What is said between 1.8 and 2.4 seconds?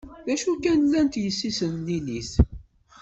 Lilit.